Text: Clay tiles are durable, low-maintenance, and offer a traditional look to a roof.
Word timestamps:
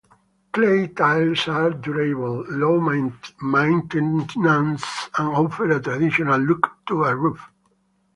Clay 0.51 0.87
tiles 0.87 1.47
are 1.47 1.69
durable, 1.69 2.43
low-maintenance, 2.49 4.35
and 4.35 4.77
offer 5.27 5.69
a 5.69 5.79
traditional 5.79 6.39
look 6.41 6.71
to 6.87 7.03
a 7.03 7.15
roof. 7.15 7.47